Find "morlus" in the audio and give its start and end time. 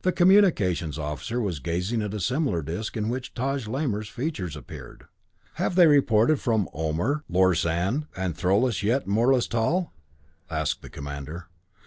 9.06-9.46